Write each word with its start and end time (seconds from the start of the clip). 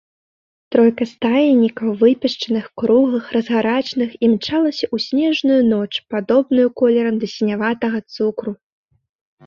Тройка 0.75 1.05
стаеннікаў, 1.11 1.87
выпешчаных, 2.01 2.65
круглых, 2.83 3.29
разгарачаных, 3.39 4.09
імчалася 4.31 4.85
ў 4.93 4.97
снежную 5.07 5.61
ноч, 5.71 5.91
падобную 6.17 6.67
колерам 6.85 7.15
да 7.25 7.35
сіняватага 7.39 8.07
цукру. 8.15 8.51